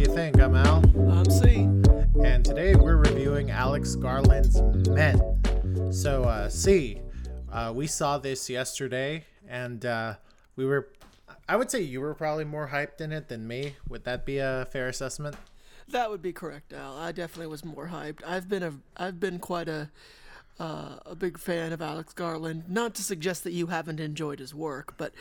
[0.00, 0.40] do you think?
[0.40, 0.82] I'm Al.
[1.10, 1.68] I'm C.
[2.24, 5.92] And today we're reviewing Alex Garland's Men.
[5.92, 7.02] So, uh, C,
[7.52, 10.14] uh, we saw this yesterday, and uh,
[10.56, 10.88] we were,
[11.46, 13.76] I would say you were probably more hyped in it than me.
[13.90, 15.36] Would that be a fair assessment?
[15.88, 16.96] That would be correct, Al.
[16.96, 18.24] I definitely was more hyped.
[18.26, 19.90] I've been a, I've been quite a,
[20.58, 22.70] uh, a big fan of Alex Garland.
[22.70, 25.12] Not to suggest that you haven't enjoyed his work, but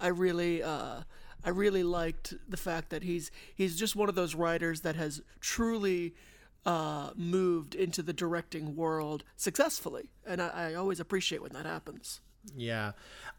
[0.00, 1.02] I really, uh,
[1.44, 5.22] I really liked the fact that he's he's just one of those writers that has
[5.40, 6.14] truly
[6.64, 12.20] uh, moved into the directing world successfully, and I, I always appreciate when that happens.
[12.56, 12.92] Yeah,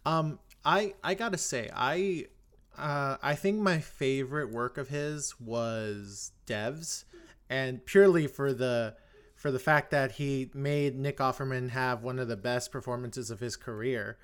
[0.05, 2.25] um, I I gotta say I
[2.77, 7.05] uh, I think my favorite work of his was Devs,
[7.49, 8.95] and purely for the
[9.35, 13.39] for the fact that he made Nick Offerman have one of the best performances of
[13.39, 14.17] his career.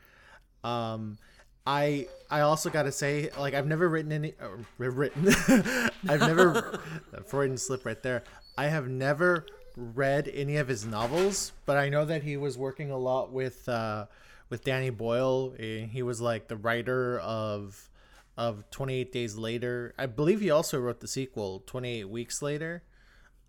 [0.64, 1.18] Um,
[1.66, 5.28] I I also got to say, like, I've never written any uh, written.
[6.08, 6.80] I've never
[7.26, 8.24] Freudian slip right there.
[8.58, 12.92] I have never read any of his novels, but I know that he was working
[12.92, 14.06] a lot with uh,
[14.50, 15.54] with Danny Boyle.
[15.58, 17.90] He was like the writer of
[18.38, 19.94] of 28 Days Later.
[19.98, 22.84] I believe he also wrote the sequel 28 Weeks Later.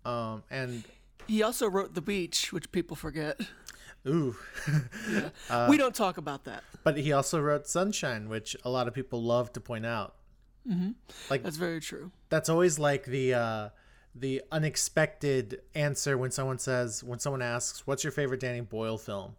[0.03, 0.83] Um, and
[1.27, 3.39] he also wrote The Beach, which people forget.
[4.07, 4.35] Ooh.
[5.11, 5.29] yeah.
[5.49, 6.63] uh, we don't talk about that.
[6.83, 10.15] But he also wrote Sunshine, which a lot of people love to point out.
[10.67, 10.91] Mm-hmm.
[11.29, 12.11] Like that's very true.
[12.29, 13.69] That's always like the uh,
[14.13, 19.35] the unexpected answer when someone says when someone asks, "What's your favorite Danny Boyle film?"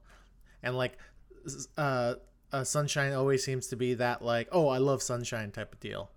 [0.63, 0.99] And like,
[1.77, 2.15] uh,
[2.53, 6.11] uh, Sunshine always seems to be that like, "Oh, I love Sunshine" type of deal.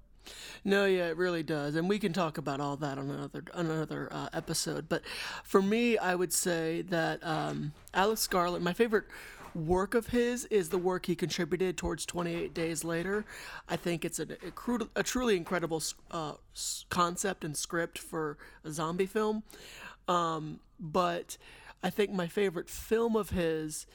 [0.63, 3.65] No, yeah, it really does, and we can talk about all that on another on
[3.67, 4.89] another uh, episode.
[4.89, 5.03] But
[5.43, 9.05] for me, I would say that um, Alex Garland, my favorite
[9.55, 13.25] work of his is the work he contributed towards 28 Days Later.
[13.69, 16.33] I think it's a, a, cru- a truly incredible uh,
[16.89, 19.43] concept and script for a zombie film.
[20.07, 21.37] Um, but
[21.81, 23.87] I think my favorite film of his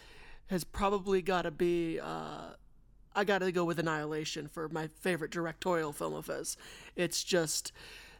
[0.46, 2.00] has probably got to be.
[2.00, 2.54] Uh,
[3.14, 6.56] I got to go with Annihilation for my favorite directorial film of his.
[6.96, 7.72] It's just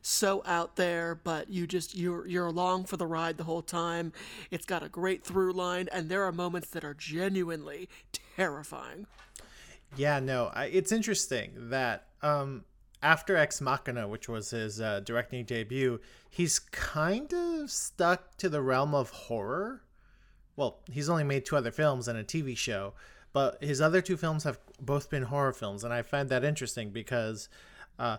[0.03, 4.13] so out there, but you just you're you're along for the ride the whole time.
[4.51, 7.89] It's got a great through line, and there are moments that are genuinely
[8.37, 9.07] terrifying.
[9.97, 12.65] Yeah, no, I, it's interesting that um,
[13.03, 18.63] after Ex Machina, which was his uh, directing debut, he's kind of stuck to the
[18.63, 19.83] realm of horror.
[20.57, 22.95] Well, he's only made two other films and a TV show,
[23.33, 26.91] but his other two films have both been horror films, and I find that interesting
[26.91, 27.49] because
[27.99, 28.19] uh,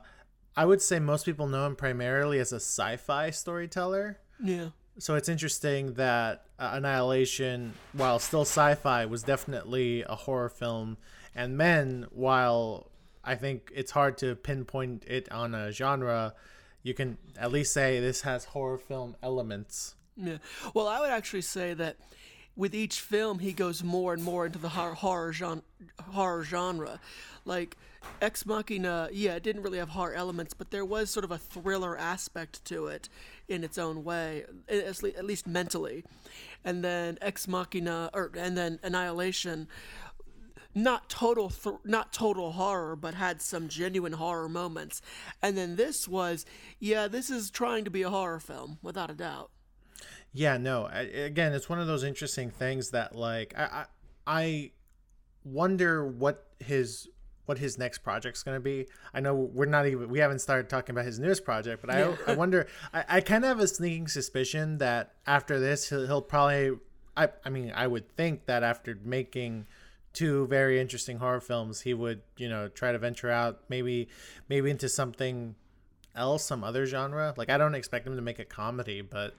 [0.55, 4.19] I would say most people know him primarily as a sci-fi storyteller.
[4.43, 4.69] Yeah.
[4.99, 10.97] So it's interesting that uh, Annihilation, while still sci-fi, was definitely a horror film,
[11.33, 12.91] and Men, while
[13.23, 16.33] I think it's hard to pinpoint it on a genre,
[16.83, 19.95] you can at least say this has horror film elements.
[20.17, 20.37] Yeah.
[20.73, 21.97] Well, I would actually say that
[22.55, 25.63] with each film, he goes more and more into the horror genre.
[25.99, 26.99] Horror genre.
[27.45, 27.77] Like
[28.21, 31.37] Ex Machina, yeah, it didn't really have horror elements, but there was sort of a
[31.37, 33.09] thriller aspect to it
[33.47, 36.03] in its own way, at least mentally.
[36.63, 39.67] And then Ex Machina, or and then Annihilation,
[40.73, 45.01] not total th- not total horror but had some genuine horror moments
[45.41, 46.45] and then this was
[46.79, 49.49] yeah this is trying to be a horror film without a doubt
[50.33, 50.85] yeah, no.
[50.85, 53.85] I, again, it's one of those interesting things that like I I,
[54.27, 54.71] I
[55.43, 57.07] wonder what his
[57.45, 58.87] what his next project's going to be.
[59.13, 62.15] I know we're not even we haven't started talking about his newest project, but yeah.
[62.27, 66.07] I I wonder I, I kind of have a sneaking suspicion that after this he'll,
[66.07, 66.77] he'll probably
[67.17, 69.67] I I mean I would think that after making
[70.13, 74.07] two very interesting horror films, he would you know try to venture out maybe
[74.47, 75.55] maybe into something
[76.15, 77.33] else, some other genre.
[77.35, 79.35] Like I don't expect him to make a comedy, but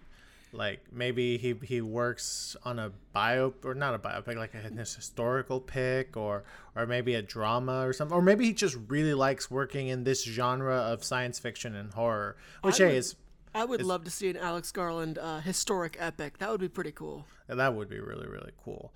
[0.52, 5.60] like maybe he he works on a bio or not a biopic like a historical
[5.60, 6.44] pick or
[6.76, 10.24] or maybe a drama or something or maybe he just really likes working in this
[10.24, 13.16] genre of science fiction and horror which I hey would, is
[13.54, 16.38] I would is, love to see an Alex Garland uh, historic epic.
[16.38, 17.26] That would be pretty cool.
[17.48, 18.92] That would be really really cool.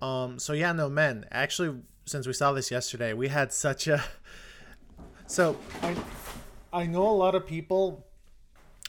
[0.00, 4.04] Um so yeah no men actually since we saw this yesterday we had such a
[5.26, 5.96] so I
[6.72, 8.06] I know a lot of people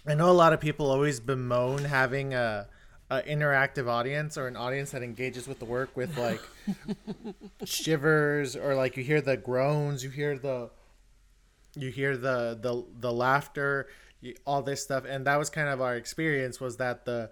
[0.06, 2.68] I know a lot of people always bemoan having a,
[3.10, 6.42] a interactive audience or an audience that engages with the work with like
[7.64, 10.70] shivers or like you hear the groans, you hear the
[11.76, 13.88] you hear the the the laughter,
[14.46, 17.30] all this stuff, and that was kind of our experience was that the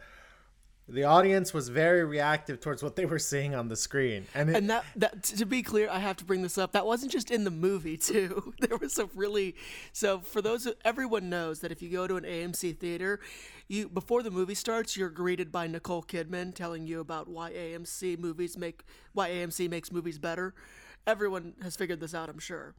[0.92, 4.56] the audience was very reactive towards what they were seeing on the screen, and, it,
[4.56, 6.74] and that that to be clear, I have to bring this up.
[6.74, 8.54] That wasn't just in the movie too.
[8.60, 9.56] There was a really
[9.94, 13.20] so for those everyone knows that if you go to an AMC theater,
[13.68, 18.20] you before the movie starts, you're greeted by Nicole Kidman telling you about why AMC
[18.20, 18.84] movies make
[19.14, 20.54] why AMC makes movies better.
[21.08, 22.76] Everyone has figured this out, I'm sure.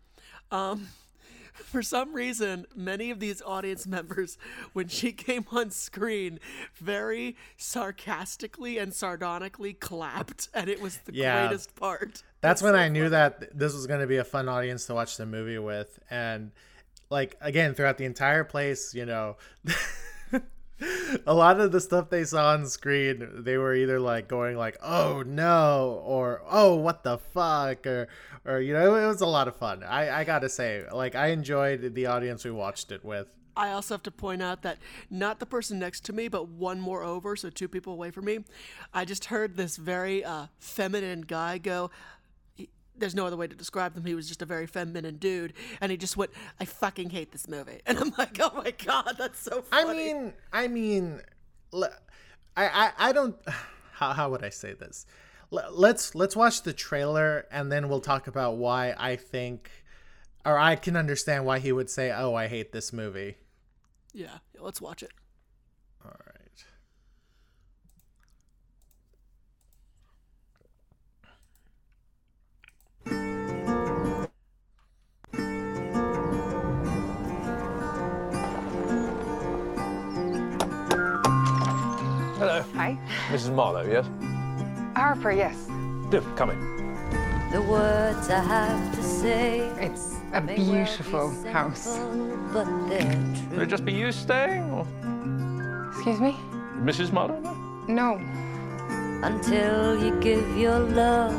[0.53, 0.89] Um,
[1.53, 4.39] for some reason, many of these audience members,
[4.73, 6.41] when she came on screen,
[6.77, 11.47] very sarcastically and sardonically clapped, and it was the Yeah.
[11.47, 12.23] greatest part.
[12.41, 14.87] that's It's when so I knew that this was going to be a fun audience
[14.87, 16.51] to watch the movie with, and
[17.11, 19.37] like again throughout the entire place, you know.
[21.27, 24.77] a lot of the stuff they saw on screen they were either like going like
[24.83, 28.09] oh no or oh what the fuck or
[28.45, 31.29] or you know it was a lot of fun i i gotta say like i
[31.29, 34.79] enjoyed the audience we watched it with I also have to point out that
[35.11, 38.25] not the person next to me, but one more over, so two people away from
[38.25, 38.39] me,
[38.95, 41.91] I just heard this very uh, feminine guy go.
[42.95, 44.05] He- There's no other way to describe him.
[44.05, 46.31] He was just a very feminine dude, and he just went,
[46.61, 50.13] "I fucking hate this movie," and I'm like, "Oh my god, that's so i funny."
[50.13, 51.21] mean i mean
[51.75, 51.89] i
[52.57, 53.37] i, I don't
[53.95, 55.07] how, how would i say this
[55.51, 59.71] Le- let's let's watch the trailer and then we'll talk about why i think
[60.45, 63.37] or i can understand why he would say oh i hate this movie
[64.15, 65.11] yeah, let's watch it.
[82.97, 83.39] Hello.
[83.39, 83.55] Mrs.
[83.55, 84.07] Marlowe, yes?
[84.97, 85.57] Harper, yes.
[86.11, 86.59] Do, come in.
[87.53, 89.61] The words I have to say.
[89.81, 91.81] It's a may well be beautiful house.
[91.81, 93.17] simple, But they're
[93.51, 94.87] Will it just be you staying, or
[95.93, 96.37] Excuse me?
[96.81, 97.13] Mrs.
[97.13, 97.41] Marlowe?
[97.89, 98.17] No?
[98.17, 98.21] No.
[99.23, 101.33] Until you give your love,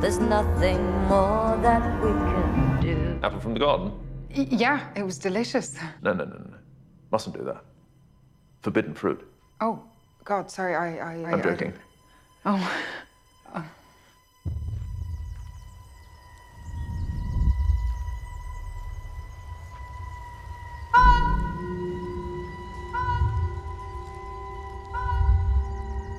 [0.00, 3.18] there's nothing more that we can do.
[3.22, 3.92] Apple from the garden?
[4.36, 5.76] Y- yeah, it was delicious.
[6.02, 6.56] No, no, no, no.
[7.10, 7.62] Mustn't do that.
[8.62, 9.20] Forbidden fruit.
[9.60, 9.82] Oh,
[10.24, 10.96] God, sorry, I.
[10.96, 11.72] I I- I'm I- joking.
[12.46, 12.82] oh.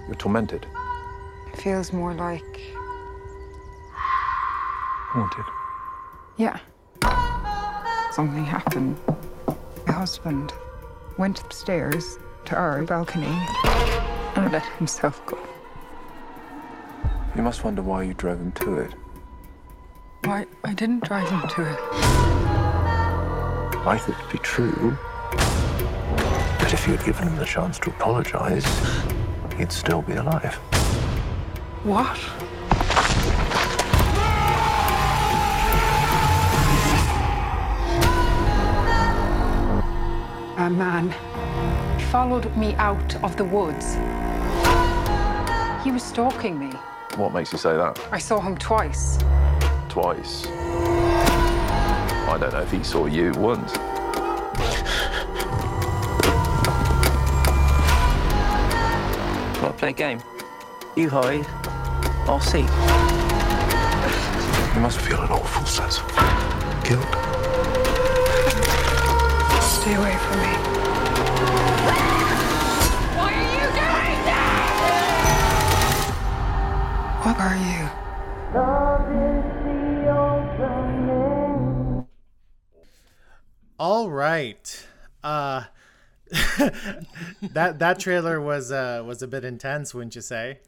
[0.08, 0.66] You're tormented.
[1.52, 2.62] It feels more like.
[3.94, 5.46] Haunted.
[6.38, 6.60] Yeah.
[8.12, 8.98] Something happened.
[9.88, 10.54] My husband
[11.18, 13.38] went upstairs to our balcony
[14.36, 15.38] and let himself go.
[17.36, 18.94] You must wonder why you drove him to it.
[20.24, 20.46] Why?
[20.64, 21.80] I didn't drive him to it.
[23.88, 24.98] I thought it'd be true.
[26.60, 28.66] But if you'd given him the chance to apologize,
[29.58, 30.56] he'd still be alive.
[31.84, 32.18] What?
[40.58, 41.14] A man
[42.12, 43.96] followed me out of the woods.
[45.84, 46.72] He was stalking me.
[47.16, 48.00] What makes you say that?
[48.12, 49.18] I saw him twice.
[49.90, 50.48] Twice.
[52.28, 53.76] I don't know if he saw you once.
[59.62, 60.22] Want to play a game?
[60.96, 61.46] You hide,
[62.28, 62.66] I'll see.
[64.76, 66.08] You must feel an awful sense of
[66.84, 67.06] guilt.
[69.62, 70.75] Stay away from me.
[77.26, 77.90] What are you?
[83.80, 84.88] All right.
[85.24, 85.64] Uh
[87.42, 90.60] that that trailer was uh was a bit intense, wouldn't you say?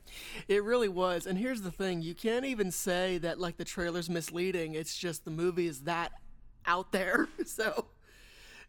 [0.47, 1.27] It really was.
[1.27, 4.73] And here's the thing you can't even say that, like, the trailer's misleading.
[4.73, 6.11] It's just the movie is that
[6.65, 7.27] out there.
[7.45, 7.85] So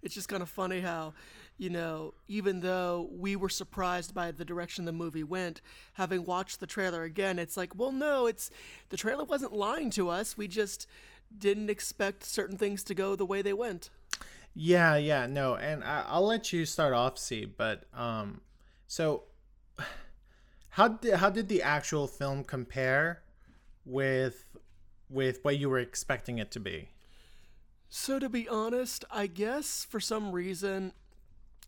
[0.03, 1.15] it's just kind of funny how,
[1.59, 5.61] you know, even though we were surprised by the direction the movie went,
[5.95, 8.51] having watched the trailer again, it's like, well, no, it's
[8.89, 10.37] the trailer wasn't lying to us.
[10.37, 10.87] We just
[11.37, 13.91] didn't expect certain things to go the way they went.
[14.55, 18.41] Yeah, yeah, no, and I, I'll let you start off, see, but um,
[18.87, 19.25] so
[20.71, 23.23] how did how did the actual film compare
[23.85, 24.45] with
[25.11, 26.91] with what you were expecting it to be?
[27.89, 30.93] So to be honest, I guess for some reason,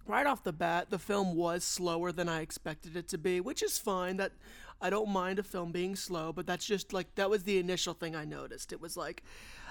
[0.07, 3.63] right off the bat, the film was slower than I expected it to be, which
[3.63, 4.17] is fine.
[4.17, 4.33] That
[4.81, 7.95] I don't mind a film being slow, but that's just like that was the initial
[7.95, 8.73] thing I noticed.
[8.73, 9.23] It was like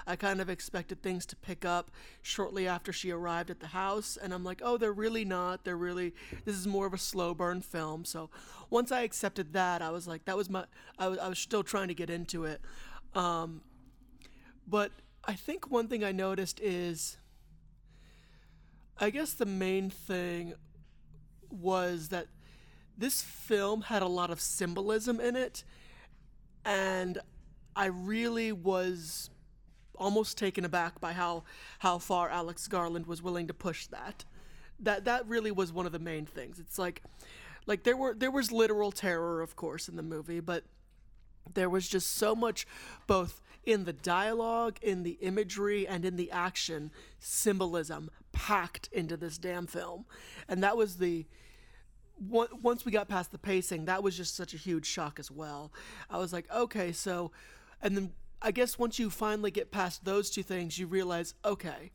[0.06, 1.90] I kind of expected things to pick up
[2.22, 5.64] shortly after she arrived at the house, and I'm like, oh, they're really not.
[5.64, 8.04] They're really this is more of a slow burn film.
[8.04, 8.30] So
[8.70, 10.64] once I accepted that, I was like, that was my
[10.98, 12.60] I was I was still trying to get into it.
[13.14, 13.62] Um,
[14.66, 14.92] but
[15.24, 17.18] I think one thing I noticed is
[19.00, 20.52] I guess the main thing
[21.50, 22.26] was that
[22.98, 25.64] this film had a lot of symbolism in it,
[26.66, 27.18] and
[27.74, 29.30] I really was
[29.96, 31.44] almost taken aback by how
[31.78, 34.26] how far Alex Garland was willing to push that.
[34.78, 36.58] That that really was one of the main things.
[36.58, 37.02] It's like
[37.66, 40.64] like there were there was literal terror of course in the movie, but
[41.54, 42.66] there was just so much
[43.06, 43.40] both
[43.70, 49.66] in the dialogue, in the imagery, and in the action symbolism packed into this damn
[49.66, 50.04] film.
[50.48, 51.26] And that was the
[52.28, 55.72] once we got past the pacing, that was just such a huge shock as well.
[56.10, 57.30] I was like, okay, so,
[57.80, 58.12] and then
[58.42, 61.92] I guess once you finally get past those two things, you realize, okay,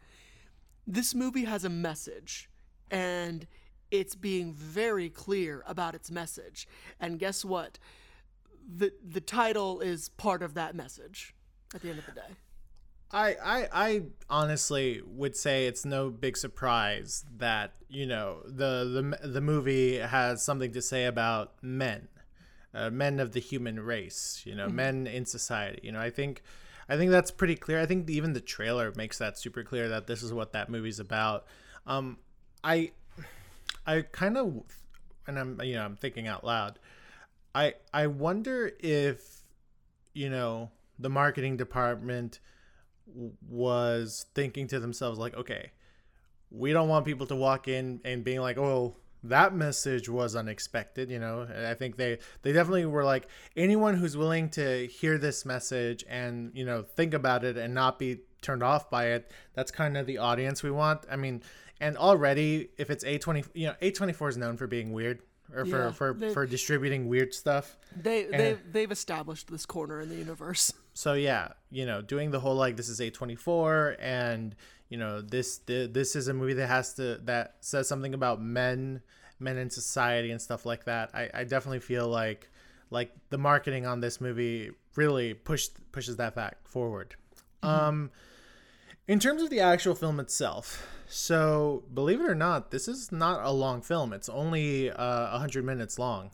[0.88, 2.50] this movie has a message,
[2.90, 3.46] and
[3.92, 6.68] it's being very clear about its message.
[7.00, 7.78] And guess what?
[8.68, 11.35] The the title is part of that message
[11.74, 12.28] at the end of the day.
[13.12, 19.28] I, I I honestly would say it's no big surprise that you know the the
[19.28, 22.08] the movie has something to say about men,
[22.74, 24.42] uh, men of the human race.
[24.46, 24.76] You know, mm-hmm.
[24.76, 25.80] men in society.
[25.84, 26.42] You know, I think
[26.90, 27.80] I think that's pretty clear.
[27.80, 31.00] I think even the trailer makes that super clear that this is what that movie's
[31.00, 31.46] about.
[31.88, 32.18] Um,
[32.64, 32.92] I
[33.86, 34.64] I kind of
[35.28, 36.80] and I'm you know I'm thinking out loud.
[37.54, 39.44] I I wonder if
[40.14, 42.40] you know the marketing department
[43.48, 45.72] was thinking to themselves like okay
[46.50, 51.10] we don't want people to walk in and being like oh that message was unexpected
[51.10, 55.46] you know i think they they definitely were like anyone who's willing to hear this
[55.46, 59.72] message and you know think about it and not be turned off by it that's
[59.72, 61.42] kind of the audience we want i mean
[61.80, 65.20] and already if it's a20 you know a24 is known for being weird
[65.54, 67.78] or for yeah, for, they, for distributing weird stuff.
[67.96, 70.74] They they they've established this corner in the universe.
[70.96, 74.56] So yeah, you know, doing the whole like this is A24 and
[74.90, 78.42] you know, this the, this is a movie that has to that says something about
[78.42, 79.02] men
[79.40, 81.12] men in society and stuff like that.
[81.14, 82.50] I I definitely feel like
[82.90, 87.16] like the marketing on this movie really pushed pushes that fact forward.
[87.62, 87.86] Mm-hmm.
[87.86, 88.12] Um
[89.08, 93.46] in terms of the actual film itself, so, believe it or not, this is not
[93.46, 94.12] a long film.
[94.12, 96.32] It's only uh, 100 minutes long.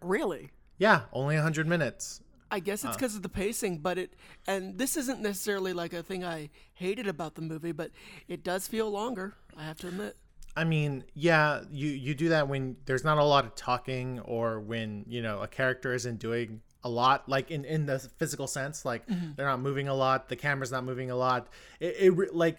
[0.00, 0.50] Really?
[0.78, 2.20] Yeah, only 100 minutes.
[2.50, 4.14] I guess it's because of the pacing, but it,
[4.46, 7.90] and this isn't necessarily like a thing I hated about the movie, but
[8.28, 10.16] it does feel longer, I have to admit.
[10.56, 14.58] I mean, yeah, you, you do that when there's not a lot of talking or
[14.60, 18.86] when, you know, a character isn't doing a lot like in in the physical sense
[18.86, 19.32] like mm-hmm.
[19.36, 22.56] they're not moving a lot the camera's not moving a lot it, it like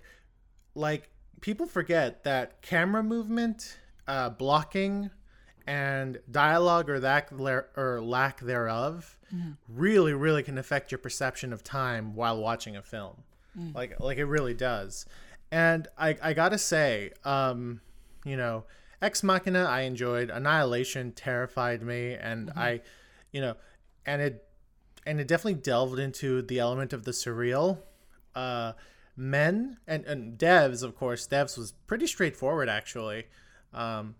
[0.75, 1.09] like
[1.41, 5.09] people forget that camera movement, uh, blocking,
[5.67, 7.29] and dialogue or that
[7.77, 9.55] or lack thereof mm.
[9.67, 13.23] really really can affect your perception of time while watching a film
[13.57, 13.73] mm.
[13.75, 15.05] like like it really does
[15.51, 17.79] and i i gotta say um
[18.25, 18.63] you know
[19.01, 22.59] ex machina i enjoyed annihilation terrified me and mm-hmm.
[22.59, 22.81] i
[23.31, 23.55] you know
[24.05, 24.47] and it
[25.05, 27.77] and it definitely delved into the element of the surreal
[28.35, 28.73] uh
[29.17, 33.25] Men and, and Devs, of course, Devs was pretty straightforward actually.
[33.73, 34.15] Um,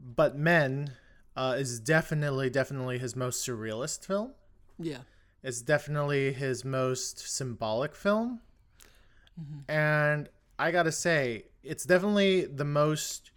[0.00, 0.92] but Men
[1.36, 4.32] uh, is definitely, definitely his most surrealist film.
[4.78, 4.98] Yeah.
[5.42, 8.40] It's definitely his most symbolic film.
[9.40, 9.70] Mm-hmm.
[9.70, 10.28] And
[10.58, 13.30] I gotta say, it's definitely the most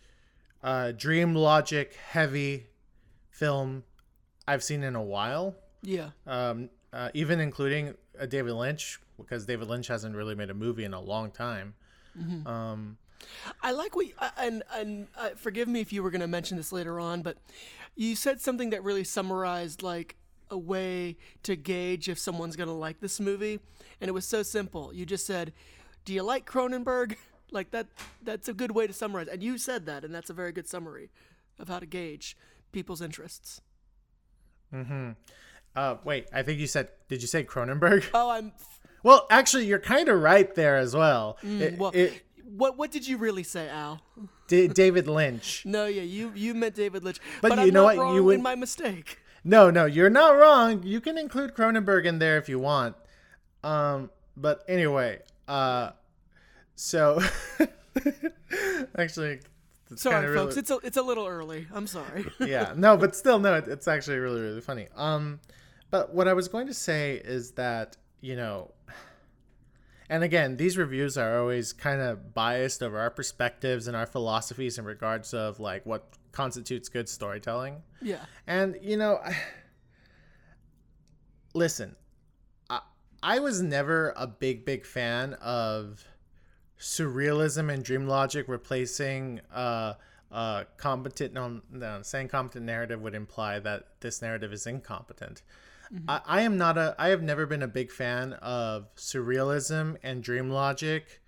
[0.64, 2.68] uh, dream logic heavy
[3.30, 3.84] film
[4.48, 5.56] I've seen in a while.
[5.82, 6.10] Yeah.
[6.26, 10.84] Um, uh, even including a David Lynch because David Lynch hasn't really made a movie
[10.84, 11.74] in a long time.
[12.20, 12.48] Mm-hmm.
[12.48, 12.98] Um,
[13.62, 16.72] I like what, and and uh, forgive me if you were going to mention this
[16.72, 17.38] later on, but
[17.96, 20.16] you said something that really summarized like
[20.50, 23.60] a way to gauge if someone's going to like this movie,
[24.02, 24.94] and it was so simple.
[24.94, 25.54] You just said,
[26.06, 27.16] "Do you like Cronenberg?"
[27.52, 27.86] Like that.
[28.24, 30.68] That's a good way to summarize, and you said that, and that's a very good
[30.68, 31.12] summary
[31.60, 32.36] of how to gauge
[32.72, 33.62] people's interests.
[34.72, 35.12] Hmm.
[35.76, 36.88] Uh, wait, I think you said.
[37.10, 38.06] Did you say Cronenberg?
[38.12, 38.54] Oh, I'm
[39.04, 41.38] well, actually, you're kind of right there as well.
[41.44, 42.24] Mm, it, well it,
[42.56, 44.02] what what did you really say, Al?
[44.48, 45.64] D- David Lynch.
[45.66, 47.20] no, yeah, you you meant David Lynch.
[47.42, 48.14] But, but you I'm know what?
[48.16, 49.20] you would my mistake.
[49.44, 50.84] No, no, you're not wrong.
[50.84, 52.96] You can include Cronenberg in there if you want.
[53.64, 55.92] Um, but anyway, uh,
[56.76, 57.22] so
[58.98, 59.40] actually,
[59.96, 60.58] Sorry, really- folks.
[60.58, 61.68] It's a it's a little early.
[61.74, 62.26] I'm sorry.
[62.40, 65.40] yeah no but still no it, it's actually really really funny um
[65.92, 68.72] but what i was going to say is that you know
[70.10, 74.78] and again these reviews are always kind of biased over our perspectives and our philosophies
[74.78, 78.26] in regards of like what constitutes good storytelling yeah.
[78.48, 79.36] and you know I,
[81.54, 81.96] listen
[82.70, 82.82] I,
[83.22, 86.06] I was never a big big fan of
[86.80, 89.94] surrealism and dream logic replacing uh
[90.34, 95.42] uh competent no, no saying competent narrative would imply that this narrative is incompetent.
[96.08, 100.24] I, I am not a i have never been a big fan of surrealism and
[100.24, 101.22] dream logic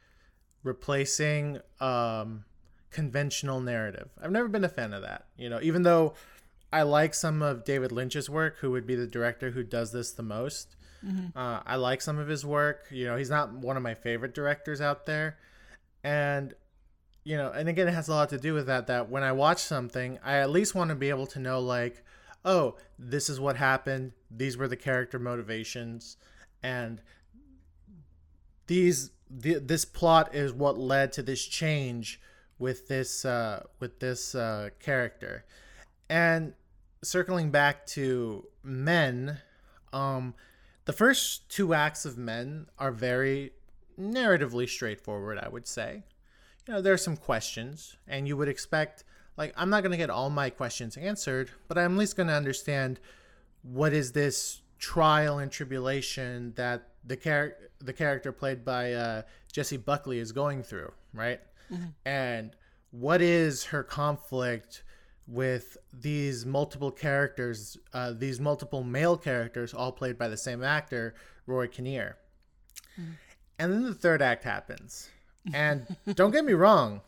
[0.64, 2.46] replacing um
[2.90, 4.10] conventional narrative.
[4.22, 6.16] I've never been a fan of that you know even though
[6.74, 10.12] i like some of david lynch's work who would be the director who does this
[10.12, 10.76] the most.
[11.36, 12.86] Uh, I like some of his work.
[12.90, 15.38] You know, he's not one of my favorite directors out there,
[16.04, 16.56] and
[17.26, 18.88] you know, and again, it has a lot to do with that.
[18.88, 22.04] That when I watch something, I at least want to be able to know, like,
[22.46, 24.14] oh, this is what happened.
[24.30, 26.18] These were the character motivations,
[26.62, 27.02] and
[28.68, 29.10] these
[29.42, 32.22] th- this plot is what led to this change
[32.60, 35.46] with this uh, with this uh, character,
[36.08, 36.54] and
[37.04, 39.40] circling back to men,
[39.94, 40.36] um,
[40.86, 43.54] the first two acts of Men are very
[44.00, 46.04] narratively straightforward, I would say.
[46.68, 49.04] You know, there are some questions, and you would expect,
[49.38, 52.28] like, I'm not going to get all my questions answered, but I'm at least going
[52.28, 53.00] to understand
[53.62, 59.78] what is this trial and tribulation that the char- the character played by uh, Jessie
[59.78, 61.40] Buckley is going through, right?
[62.06, 62.56] And
[62.92, 64.84] what is her conflict
[65.28, 71.14] with these multiple characters, uh, these multiple male characters, all played by the same actor,
[71.48, 72.18] Rory Kinnear.
[73.60, 75.10] And then the third act happens,
[75.54, 77.02] and don't get me wrong,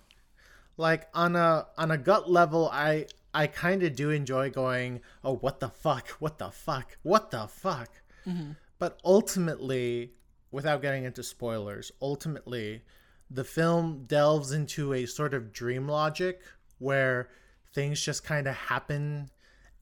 [0.77, 5.35] like on a on a gut level, I I kind of do enjoy going, oh,
[5.35, 7.89] what the fuck, what the fuck, what the fuck.
[8.25, 8.51] Mm-hmm.
[8.79, 10.13] But ultimately,
[10.51, 12.81] without getting into spoilers, ultimately,
[13.29, 16.41] the film delves into a sort of dream logic
[16.79, 17.29] where
[17.73, 19.29] things just kind of happen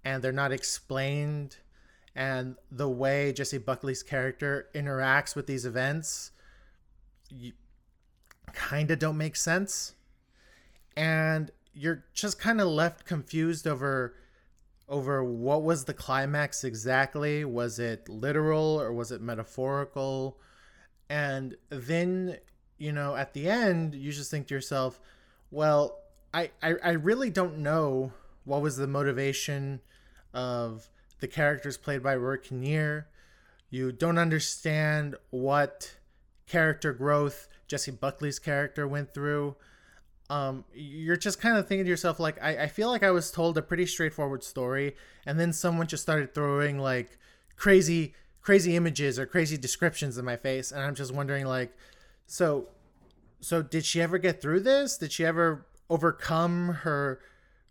[0.03, 1.57] and they're not explained.
[2.15, 6.31] And the way Jessie Buckley's character interacts with these events
[8.55, 9.93] kind of don't make sense.
[10.97, 14.15] And you're just kind of left confused over
[14.87, 20.39] over what was the climax exactly was it literal or was it metaphorical
[21.09, 22.37] and then
[22.77, 24.99] you know at the end you just think to yourself
[25.49, 26.01] well
[26.35, 28.13] i i, I really don't know
[28.43, 29.81] what was the motivation
[30.35, 30.87] of
[31.19, 33.07] the characters played by Rory Kinnear.
[33.69, 35.95] You don't understand what
[36.45, 39.55] character growth Jessie Buckley's character went through.
[40.29, 43.31] Um, you're just kind of thinking to yourself, like, I, I feel like I was
[43.31, 47.17] told a pretty straightforward story, and then someone just started throwing like
[47.55, 51.75] crazy, crazy images or crazy descriptions in my face, and I'm just wondering, like,
[52.25, 52.69] so,
[53.39, 54.97] so did she ever get through this?
[54.97, 57.19] Did she ever overcome her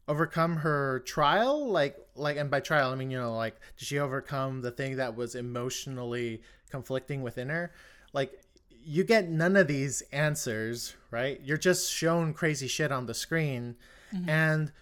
[0.07, 3.99] overcome her trial like like and by trial i mean you know like did she
[3.99, 7.73] overcome the thing that was emotionally conflicting within her
[8.13, 8.44] like
[8.85, 11.41] you get none of these answers right?
[11.45, 13.77] You're just shown crazy shit on the screen.
[14.13, 14.29] Mm-hmm.
[14.29, 14.73] And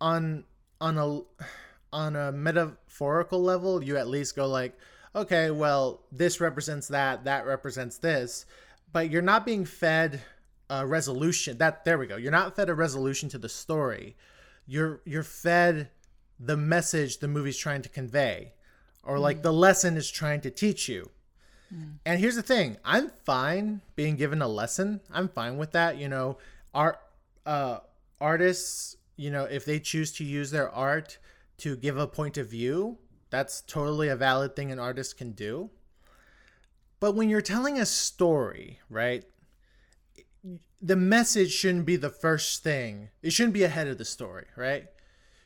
[0.00, 0.44] on
[0.80, 1.20] on a
[1.92, 4.76] on a metaphorical level you at least go like
[5.14, 8.44] okay well this represents that that represents this.
[8.92, 10.22] But you're not being fed
[10.68, 12.16] a resolution that there we go.
[12.16, 14.16] You're not fed a resolution to the story.
[14.66, 15.90] You're you're fed
[16.38, 18.52] the message the movie's trying to convey
[19.04, 19.42] or like mm.
[19.42, 21.10] the lesson is trying to teach you
[22.04, 26.08] and here's the thing i'm fine being given a lesson i'm fine with that you
[26.08, 26.38] know
[26.74, 26.98] art
[27.44, 27.78] uh
[28.20, 31.18] artists you know if they choose to use their art
[31.58, 32.98] to give a point of view
[33.30, 35.70] that's totally a valid thing an artist can do
[37.00, 39.24] but when you're telling a story right
[40.80, 43.08] the message shouldn't be the first thing.
[43.22, 44.86] It shouldn't be ahead of the story, right?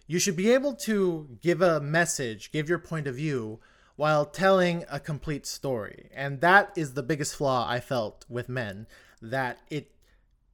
[0.07, 3.61] You should be able to give a message, give your point of view
[4.01, 6.09] while telling a complete story.
[6.15, 8.87] And that is the biggest flaw I felt with Men
[9.21, 9.91] that it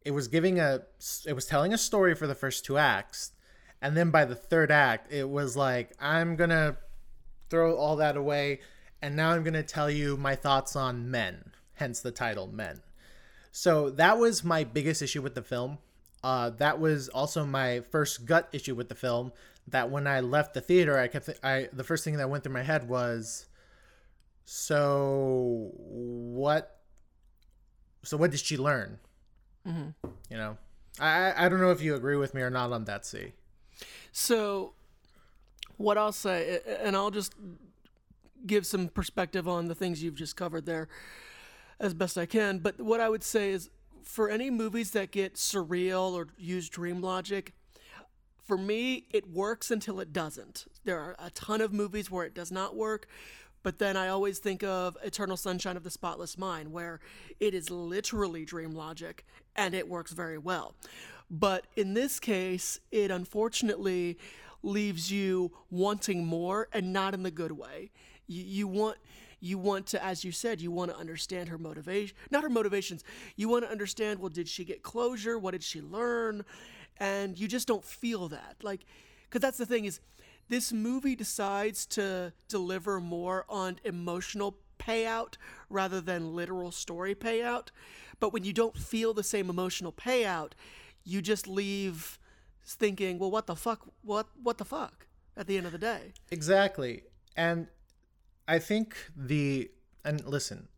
[0.04, 0.82] it was giving a
[1.24, 3.30] it was telling a story for the first two acts
[3.80, 6.76] and then by the third act it was like I'm going to
[7.48, 8.58] throw all that away
[9.00, 12.80] and now I'm going to tell you my thoughts on Men, hence the title Men.
[13.52, 15.78] So that was my biggest issue with the film.
[16.26, 19.30] Uh, that was also my first gut issue with the film.
[19.68, 22.42] That when I left the theater, I kept th- I the first thing that went
[22.42, 23.46] through my head was,
[24.44, 26.80] so what?
[28.02, 28.98] So what did she learn?
[30.28, 30.58] You know,
[30.98, 33.06] I I don't know if you agree with me or not on that.
[33.06, 33.32] C.
[34.10, 34.72] So,
[35.76, 37.34] what I'll say, and I'll just
[38.44, 40.88] give some perspective on the things you've just covered there
[41.78, 42.58] as best I can.
[42.58, 43.70] But what I would say is
[44.06, 47.52] for any movies that get surreal or use dream logic,
[48.44, 50.66] for me, it works until it doesn't.
[50.84, 53.08] There are a ton of movies where it does not work,
[53.64, 57.00] but then I always think of Eternal Sunshine of the Spotless Mind, where
[57.40, 60.74] it is literally dream logic and it works very well.
[61.28, 64.18] But in this case, it unfortunately
[64.62, 67.90] leaves you wanting more and not in the good way.
[68.28, 68.98] You, you want
[69.40, 73.04] you want to as you said you want to understand her motivation not her motivations.
[73.36, 75.38] You want to understand well did she get closure?
[75.38, 76.44] What did she learn?
[76.98, 78.56] And you just don't feel that.
[78.62, 78.86] Like
[79.24, 80.00] because that's the thing is
[80.48, 85.34] this movie decides to deliver more on emotional payout
[85.68, 87.68] rather than literal story payout.
[88.20, 90.52] But when you don't feel the same emotional payout
[91.06, 92.18] you just leave
[92.64, 96.12] thinking well what the fuck what what the fuck at the end of the day?
[96.30, 97.04] Exactly.
[97.36, 97.68] And
[98.48, 99.70] I think the
[100.04, 100.68] and listen,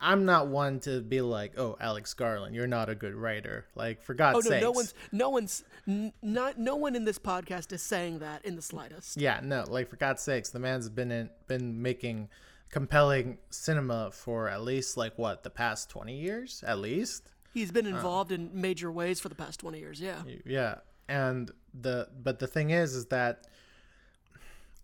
[0.00, 4.02] I'm not one to be like, "Oh, Alex Garland, you're not a good writer." Like
[4.02, 4.62] for God's sake.
[4.62, 4.72] Oh no, sakes.
[4.72, 8.56] no one's no one's n- not no one in this podcast is saying that in
[8.56, 9.16] the slightest.
[9.20, 12.28] Yeah, no, like for God's sakes, the man's been in, been making
[12.70, 17.30] compelling cinema for at least like what, the past 20 years at least?
[17.54, 20.22] He's been uh, involved in major ways for the past 20 years, yeah.
[20.44, 20.76] Yeah.
[21.08, 23.46] And the but the thing is is that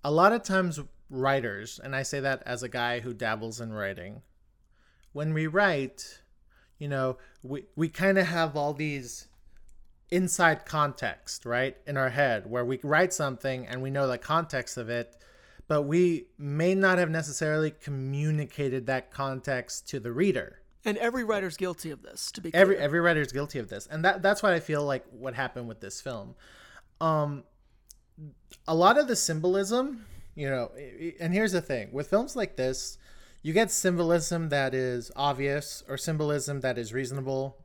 [0.04, 0.80] a lot of times
[1.12, 4.22] writers, and I say that as a guy who dabbles in writing,
[5.12, 6.22] when we write,
[6.78, 9.28] you know, we we kind of have all these
[10.10, 14.76] inside context, right, in our head where we write something and we know the context
[14.76, 15.16] of it,
[15.68, 20.58] but we may not have necessarily communicated that context to the reader.
[20.84, 22.84] And every writer's guilty of this, to be Every clear.
[22.84, 25.68] every writer is guilty of this, and that that's what I feel like what happened
[25.68, 26.34] with this film.
[27.00, 27.44] Um,
[28.66, 30.70] a lot of the symbolism, you know,
[31.20, 32.98] and here's the thing with films like this,
[33.42, 37.58] you get symbolism that is obvious or symbolism that is reasonable,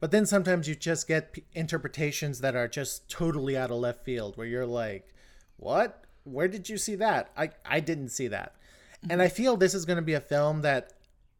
[0.00, 4.04] but then sometimes you just get p- interpretations that are just totally out of left
[4.04, 5.14] field, where you're like,
[5.56, 6.04] "What?
[6.24, 7.30] Where did you see that?
[7.36, 8.54] I I didn't see that."
[9.08, 10.92] And I feel this is going to be a film that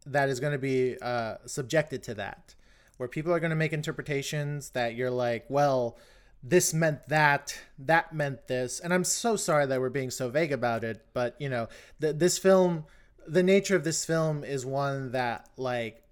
[0.06, 2.54] that is going to be uh, subjected to that,
[2.96, 5.98] where people are going to make interpretations that you're like, well,
[6.42, 10.52] this meant that, that meant this, and I'm so sorry that we're being so vague
[10.52, 11.68] about it, but you know,
[11.98, 12.84] the, this film,
[13.26, 16.02] the nature of this film is one that like,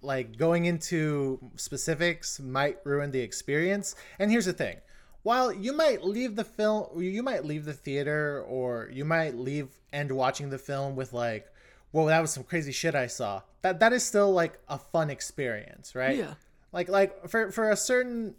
[0.00, 3.94] like going into specifics might ruin the experience.
[4.18, 4.76] And here's the thing.
[5.22, 9.76] While you might leave the film, you might leave the theater, or you might leave
[9.92, 11.46] end watching the film with like,
[11.90, 13.42] whoa, that was some crazy shit I saw.
[13.62, 16.16] That that is still like a fun experience, right?
[16.16, 16.34] Yeah.
[16.72, 18.36] Like like for for a certain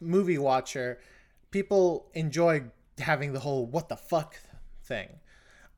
[0.00, 0.98] movie watcher,
[1.50, 2.64] people enjoy
[2.98, 4.36] having the whole what the fuck
[4.82, 5.20] thing.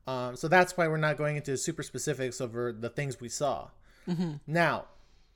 [0.05, 3.69] Um, so that's why we're not going into super specifics over the things we saw.
[4.45, 4.85] Now,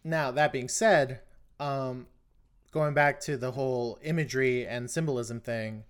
[0.04, 1.22] now that being said,
[1.60, 2.08] um,
[2.72, 5.86] going back to the whole imagery and symbolism thing,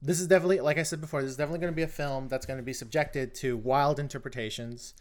[0.00, 2.28] this is definitely, like I said before, this is definitely going to be a film
[2.28, 4.94] that's going to be subjected to wild interpretations,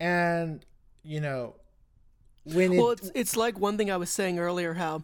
[0.00, 0.64] and
[1.02, 1.54] you know,
[2.54, 5.02] when it, Well, it's, it's like one thing I was saying earlier how,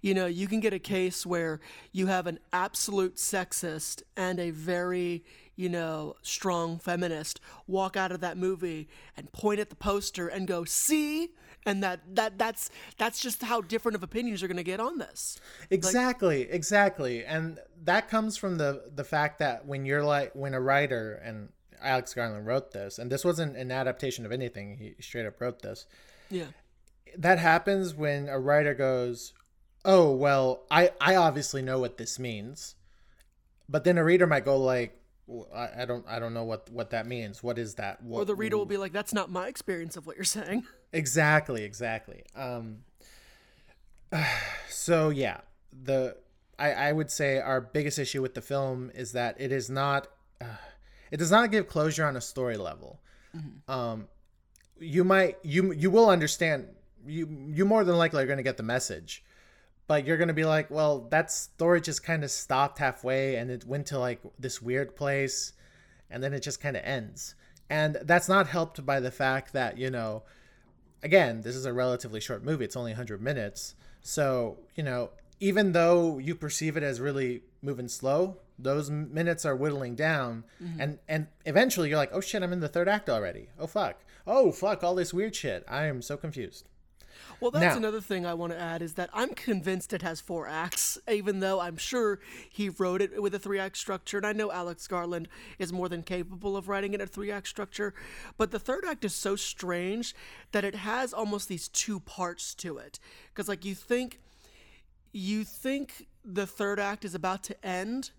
[0.00, 1.60] you know, you can get a case where
[1.92, 5.24] you have an absolute sexist and a very,
[5.56, 10.46] you know, strong feminist walk out of that movie and point at the poster and
[10.48, 11.30] go, "See?"
[11.66, 14.98] And that that that's that's just how different of opinions are going to get on
[14.98, 15.38] this.
[15.68, 17.24] Exactly, exactly.
[17.24, 21.50] And that comes from the the fact that when you're like when a writer and
[21.82, 25.62] Alex Garland wrote this, and this wasn't an adaptation of anything, he straight up wrote
[25.62, 25.86] this.
[26.30, 26.46] Yeah.
[27.16, 29.32] That happens when a writer goes,
[29.84, 32.74] "Oh, well, I I obviously know what this means."
[33.68, 35.00] But then a reader might go like,
[35.54, 37.42] I, I don't I don't know what what that means.
[37.42, 38.02] What is that?
[38.02, 40.66] What, Or the reader will be like, "That's not my experience of what you're saying."
[40.92, 42.24] Exactly, exactly.
[42.34, 42.78] Um
[44.68, 45.42] so yeah,
[45.72, 46.16] the
[46.58, 50.08] I I would say our biggest issue with the film is that it is not
[50.40, 50.46] uh,
[51.12, 53.00] it does not give closure on a story level.
[53.68, 54.08] Um
[54.80, 56.66] you might you you will understand
[57.06, 59.24] you you more than likely are going to get the message.
[59.86, 63.50] But you're going to be like, well, that story just kind of stopped halfway and
[63.50, 65.52] it went to like this weird place
[66.08, 67.34] and then it just kind of ends.
[67.68, 70.22] And that's not helped by the fact that, you know,
[71.02, 72.64] again, this is a relatively short movie.
[72.64, 73.74] It's only 100 minutes.
[74.00, 75.10] So, you know,
[75.40, 80.80] even though you perceive it as really moving slow, those minutes are whittling down mm-hmm.
[80.80, 83.48] and and eventually you're like, "Oh shit, I'm in the third act already.
[83.58, 84.04] Oh fuck.
[84.26, 85.64] Oh fuck, all this weird shit.
[85.66, 86.68] I am so confused."
[87.40, 90.20] Well, that's Now- another thing I want to add is that I'm convinced it has
[90.20, 94.18] four acts, even though I'm sure he wrote it with a three act structure.
[94.18, 97.48] And I know Alex Garland is more than capable of writing it a three act
[97.48, 97.94] structure.
[98.36, 100.14] But the third act is so strange
[100.52, 102.98] that it has almost these two parts to it.
[103.28, 104.20] Because, like, you think.
[105.12, 108.12] You think the third act is about to end,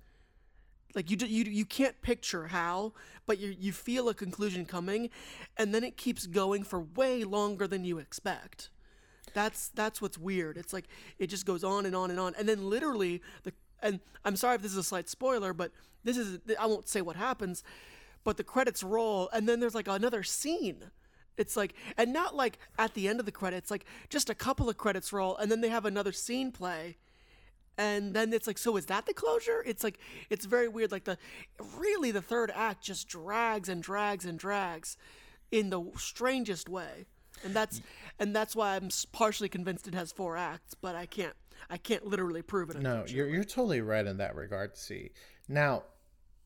[0.94, 2.92] like you, you you can't picture how,
[3.26, 5.10] but you you feel a conclusion coming,
[5.56, 8.70] and then it keeps going for way longer than you expect.
[9.34, 10.58] That's that's what's weird.
[10.58, 10.86] It's like
[11.20, 14.56] it just goes on and on and on, and then literally the and I'm sorry
[14.56, 15.72] if this is a slight spoiler, but
[16.04, 17.64] this is I won't say what happens,
[18.24, 20.92] but the credits roll, and then there's like another scene.
[21.38, 24.70] It's like and not like at the end of the credits, like just a couple
[24.70, 26.98] of credits roll, and then they have another scene play.
[27.78, 29.64] And then it's like so is that the closure?
[29.66, 29.98] It's like
[30.30, 30.92] it's very weird.
[30.92, 31.18] Like the
[31.78, 34.98] really the third act just drags and drags and drags
[35.52, 37.06] in the strangest way
[37.44, 37.82] and that's
[38.20, 41.34] and that's why i'm partially convinced it has four acts but i can't
[41.70, 44.78] i can't literally prove it No, you're you're totally right in that regard.
[44.78, 45.12] See,
[45.48, 45.84] now,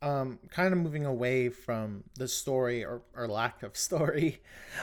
[0.01, 4.41] um, kind of moving away from the story or, or lack of story.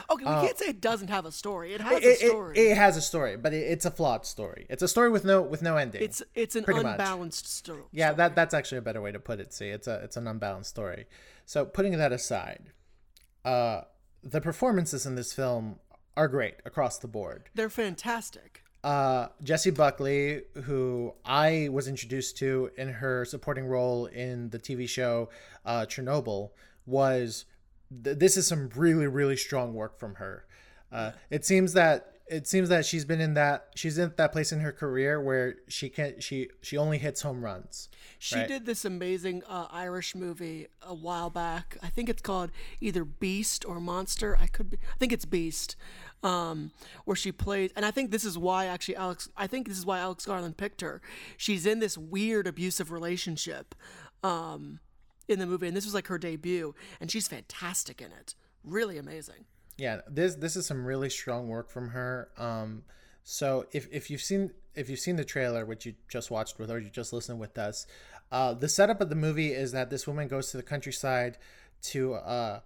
[0.09, 2.57] okay we can't say it doesn't have a story it has uh, It, a story
[2.57, 4.65] it has a story, but it, it's a flawed story.
[4.69, 6.01] It's a story with no with no ending.
[6.01, 9.53] it's it's an unbalanced story yeah, that that's actually a better way to put it.
[9.53, 11.05] See, it's a it's an unbalanced story.
[11.45, 12.71] So putting that aside,
[13.45, 13.81] uh,
[14.23, 15.79] the performances in this film
[16.15, 17.49] are great across the board.
[17.55, 24.49] they're fantastic uh, Jessie Buckley, who I was introduced to in her supporting role in
[24.49, 25.29] the TV show
[25.65, 26.49] uh, Chernobyl,
[26.85, 27.45] was
[28.03, 30.45] th- this is some really really strong work from her.
[30.91, 34.51] Uh, it seems that it seems that she's been in that she's in that place
[34.53, 37.89] in her career where she can't she she only hits home runs.
[38.17, 38.47] She Right.
[38.47, 41.77] did this amazing uh, Irish movie a while back.
[41.83, 44.37] I think it's called either Beast or Monster.
[44.39, 45.75] I could be, I think it's Beast,
[46.23, 46.71] um,
[47.03, 47.71] where she plays.
[47.75, 49.27] And I think this is why actually Alex.
[49.35, 51.01] I think this is why Alex Garland picked her.
[51.35, 53.75] She's in this weird abusive relationship
[54.23, 54.79] um,
[55.27, 58.35] in the movie, and this was like her debut, and she's fantastic in it.
[58.63, 59.43] Really amazing.
[59.77, 62.83] Yeah this this is some really strong work from her um
[63.23, 66.69] so if, if you've seen if you've seen the trailer which you just watched with
[66.69, 67.87] or you just listened with us
[68.31, 71.37] uh the setup of the movie is that this woman goes to the countryside
[71.81, 72.59] to uh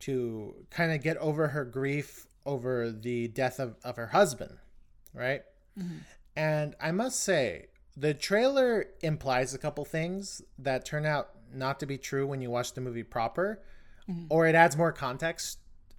[0.00, 4.58] to kind of get over her grief over the death of, of her husband
[5.14, 5.42] right?
[6.36, 11.86] And i must say the trailer implies a couple things that turn out not to
[11.86, 13.60] be true when you watch the movie proper
[14.30, 15.58] or it adds more context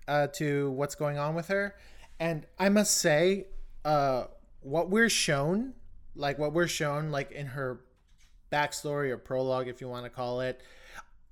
[0.09, 1.75] uh, to what's going on with her.
[2.19, 3.47] And I must say,
[3.85, 4.25] uh,
[4.61, 5.73] what we're shown,
[6.15, 7.79] like what we're shown, like in her
[8.51, 10.59] backstory or prologue, if you want to call it,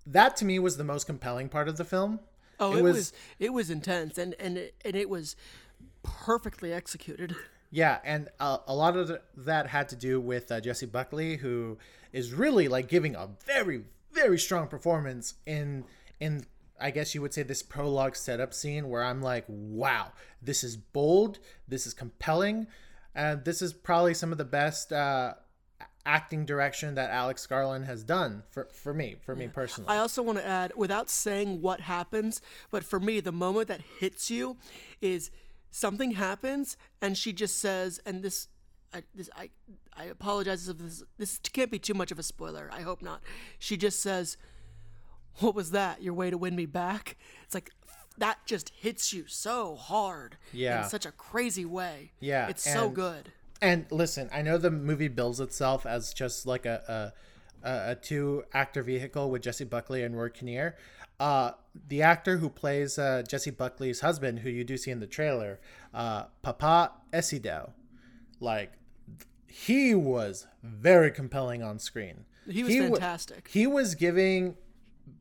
[0.06, 2.20] that to me was the most compelling part of the film.
[2.60, 5.36] Oh, It it, was- was, it was intense, and and it, and it was
[6.04, 7.36] perfectly executed.
[7.70, 11.36] Yeah, and uh, a lot of th- that had to do with uh, Jessie Buckley,
[11.36, 11.78] who
[12.14, 15.84] is really like giving a very, very strong performance in
[16.22, 16.46] in
[16.80, 20.12] I guess you would say this prologue setup scene where I'm like, wow,
[20.42, 22.68] this is bold, this is compelling,
[23.16, 25.34] and this is probably some of the best uh,
[26.06, 29.90] acting direction that Alex Garland has done for for me, for me personally.
[29.90, 33.82] I also want to add, without saying what happens, but for me, the moment that
[34.00, 34.58] hits you
[35.02, 35.32] is
[35.72, 38.48] something happens, and she just says, and this,
[38.94, 39.50] I, this, I,
[39.96, 42.70] I apologize if this, this can't be too much of a spoiler.
[42.72, 43.22] I hope not.
[43.60, 44.38] She just says,
[45.40, 46.02] "What was that?
[46.02, 47.72] Your way to win me back?" It's like
[48.18, 50.84] that just hits you so hard, Yeah.
[50.84, 52.12] in such a crazy way.
[52.20, 53.32] Yeah, it's so good.
[53.62, 57.14] And listen, I know the movie bills itself as just like a
[57.64, 60.76] a, a, two actor vehicle with Jessie Buckley and Rory Kinnear.
[61.20, 61.52] Uh,
[61.88, 65.60] the actor who plays uh, Jessie Buckley's husband, who you do see in the trailer,
[65.94, 67.72] uh, Paapa Essiedu,
[68.40, 68.74] like
[69.48, 72.26] he was very compelling on screen.
[72.48, 73.48] He was wa- fantastic.
[73.52, 74.56] he was giving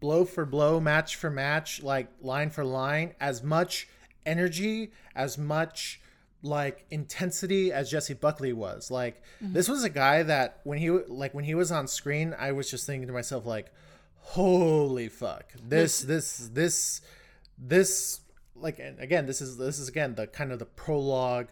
[0.00, 3.88] blow for blow, match for match, like line for line, as much
[4.24, 6.00] energy, as much
[6.42, 8.90] like intensity as Jessie Buckley was.
[8.90, 12.52] Like this was a guy that when he like when he was on screen, I
[12.52, 13.72] was just thinking to myself like,
[14.18, 17.00] holy fuck, this this this
[17.58, 18.20] this
[18.54, 21.48] like and again this is this is again the kind of the prologue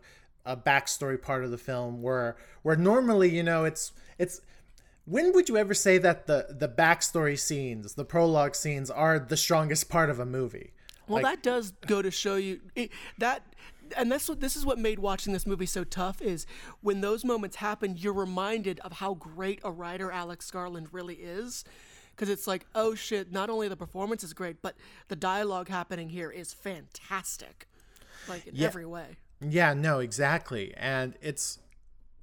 [0.46, 4.40] uh, backstory part of the film where where normally you know it's it's
[5.06, 9.36] when would you ever say that the the backstory scenes the prologue scenes are the
[9.36, 10.72] strongest part of a movie
[11.06, 13.42] Well, Like- that does go to show you it, that,
[13.96, 16.22] and that's what this is what made watching this movie so tough.
[16.22, 16.46] Is
[16.80, 21.64] when those moments happen, you're reminded of how great a writer Alex Garland really is,
[22.12, 23.30] because it's like, oh shit!
[23.30, 24.74] Not only the performance is great, but
[25.08, 27.68] the dialogue happening here is fantastic,
[28.26, 29.16] like in every way.
[29.42, 30.72] Yeah, no, exactly.
[30.78, 31.58] And it's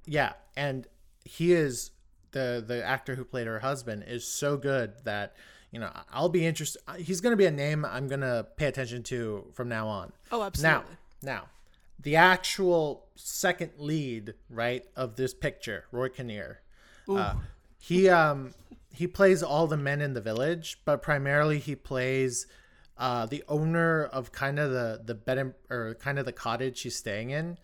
[0.04, 0.88] yeah, and
[1.24, 1.92] he is
[2.32, 5.34] the the actor who played her husband is so good that
[5.70, 6.82] you know I'll be interested.
[6.98, 10.12] He's going to be a name I'm going to pay attention to from now on.
[10.30, 10.96] Oh, absolutely.
[11.22, 11.44] Now, now,
[12.00, 16.60] the actual second lead right of this picture, Rory Kinnear.
[17.08, 17.34] Uh,
[17.78, 18.54] he um
[18.94, 22.46] he plays all the men in the village, but primarily he plays
[22.98, 26.78] uh, the owner of kind of the the bed and, or kind of the cottage
[26.78, 27.58] she's staying in,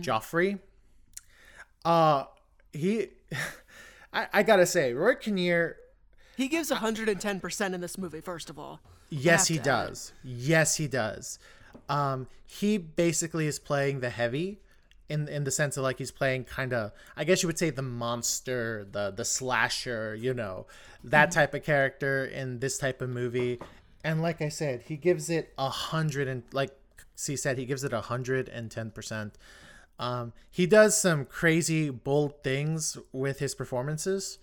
[0.00, 0.58] Geoffrey.
[1.84, 2.24] Uh,
[2.72, 3.08] he,
[4.12, 5.76] I, I gotta say, Rory Kinnear.
[6.36, 8.80] He gives 110% in this movie, first of all.
[9.10, 9.88] Yes, he to add it.
[9.88, 10.12] does.
[10.22, 11.38] Yes, he does.
[11.88, 14.60] Um, he basically is playing the heavy,
[15.08, 17.70] in in the sense of like he's playing kind of, I guess you would say
[17.70, 20.66] the monster, the the slasher, you know,
[21.04, 23.58] that type of character in this type of movie.
[24.04, 26.70] And like I said, he gives it a hundred and like
[27.14, 29.36] C said, he gives it a hundred and ten percent.
[29.98, 34.38] Um, he does some crazy, bold things with his performances,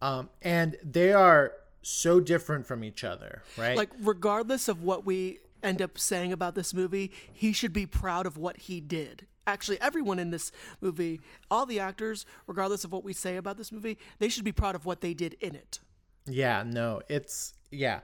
[0.00, 3.76] um, and they are so different from each other, right?
[3.76, 8.26] Like, regardless of what we end up saying about this movie, he should be proud
[8.26, 9.26] of what he did.
[9.46, 13.70] Actually, everyone in this movie, all the actors, regardless of what we say about this
[13.70, 15.80] movie, they should be proud of what they did in it.
[16.26, 18.00] Yeah, no, it's yeah.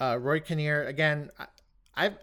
[0.00, 1.30] Uh, Rory Kinnear again.
[1.38, 1.46] I,
[1.94, 2.18] I've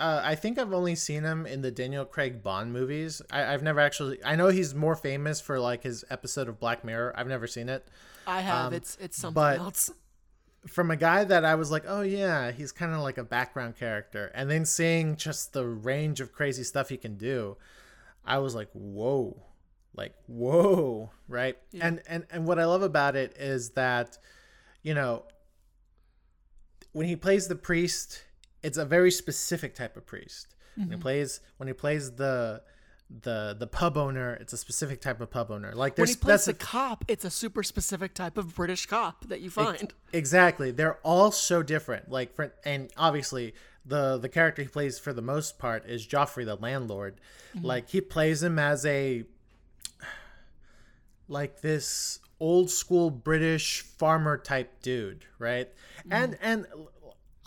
[0.00, 3.20] uh, I think I've only seen him in the Daniel Craig Bond movies.
[3.30, 4.18] I, I've never actually.
[4.24, 7.14] I know he's more famous for like his episode of Black Mirror.
[7.16, 7.86] I've never seen it.
[8.26, 8.72] I have.
[8.72, 9.90] it's it's something but- else.
[10.66, 13.76] From a guy that I was like, oh yeah, he's kind of like a background
[13.78, 17.56] character, and then seeing just the range of crazy stuff he can do,
[18.26, 19.42] I was like, whoa,
[19.94, 21.56] like whoa, right?
[21.80, 24.18] And and and what I love about it is that,
[24.82, 25.24] you know,
[26.92, 28.22] when he plays the priest,
[28.62, 30.54] it's a very specific type of priest.
[30.76, 30.94] When Mm-hmm.
[30.94, 32.62] he plays when he plays the
[33.22, 35.72] the the pub owner, it's a specific type of pub owner.
[35.74, 39.26] Like When there's he plays the cop, it's a super specific type of British cop
[39.28, 39.92] that you find.
[40.12, 40.70] Exactly.
[40.70, 42.08] They're all so different.
[42.10, 46.44] Like for and obviously the the character he plays for the most part is Geoffrey
[46.44, 47.14] the landlord.
[47.60, 49.24] Like he plays him as a
[51.28, 55.68] like this old school British farmer type dude, right?
[56.10, 56.66] And and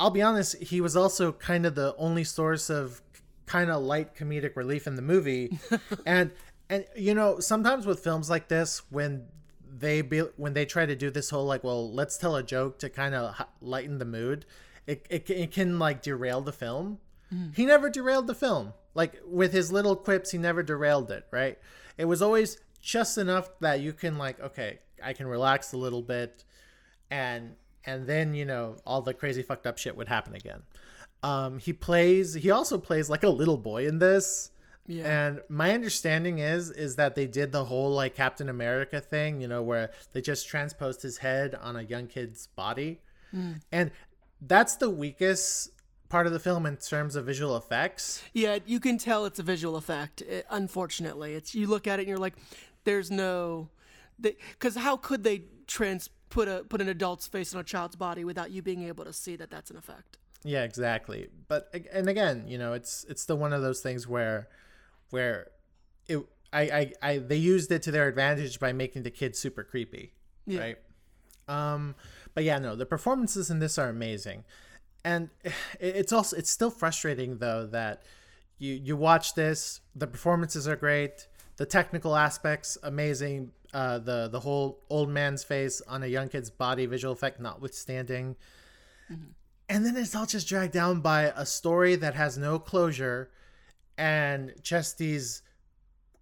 [0.04, 3.02] I'll be honest, he was also kind of the only source of
[3.46, 5.58] kind of light comedic relief in the movie.
[6.06, 6.32] and
[6.70, 9.28] and you know, sometimes with films like this when
[9.66, 12.80] they be when they try to do this whole like, well, let's tell a joke
[12.80, 14.46] to kind of lighten the mood,
[14.88, 17.00] it, it, it can like derail the film.
[17.34, 17.56] Mm.
[17.56, 18.74] He never derailed the film.
[18.94, 21.58] Like with his little quips, he never derailed it, right?
[21.98, 26.02] It was always just enough that you can like, okay, I can relax a little
[26.02, 26.44] bit
[27.10, 30.64] and and then, you know, all the crazy fucked up shit would happen again.
[31.22, 34.52] Um he plays he also plays like a little boy in this.
[34.86, 35.28] Yeah.
[35.28, 39.48] And my understanding is is that they did the whole like Captain America thing, you
[39.48, 43.02] know, where they just transposed his head on a young kid's body.
[43.72, 43.92] And
[44.42, 45.72] that's the weakest
[46.10, 48.22] part of the film in terms of visual effects.
[48.34, 50.22] Yeah, you can tell it's a visual effect.
[50.22, 52.36] It, unfortunately, it's you look at it and you're like,
[52.84, 53.70] "There's no,"
[54.20, 58.24] because how could they trans put a put an adult's face on a child's body
[58.26, 60.18] without you being able to see that that's an effect?
[60.44, 61.30] Yeah, exactly.
[61.48, 64.48] But and again, you know, it's it's still one of those things where
[65.12, 65.48] where
[66.08, 66.18] it
[66.52, 70.12] I I, I they used it to their advantage by making the kids super creepy,
[70.46, 70.60] Yeah.
[70.60, 70.78] right?
[71.48, 71.96] Um
[72.34, 74.44] but yeah, no, the performances in this are amazing.
[75.06, 75.30] And
[75.80, 78.04] it's also it's still frustrating though that
[78.58, 84.40] you you watch this, the performances are great, the technical aspects amazing, uh the the
[84.40, 88.36] whole old man's face on a young kid's body visual effect notwithstanding.
[89.70, 93.32] And then it's all just dragged down by a story that has no closure
[93.98, 95.42] and just these